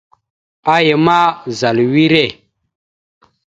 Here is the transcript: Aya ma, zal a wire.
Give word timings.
Aya 0.73 0.97
ma, 1.05 1.19
zal 1.57 1.77
a 1.83 1.85
wire. 1.91 2.25